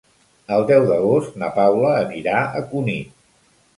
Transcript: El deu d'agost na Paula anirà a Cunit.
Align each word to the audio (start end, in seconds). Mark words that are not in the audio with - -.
El 0.55 0.63
deu 0.71 0.85
d'agost 0.91 1.37
na 1.43 1.49
Paula 1.57 1.93
anirà 2.01 2.41
a 2.63 2.67
Cunit. 2.73 3.13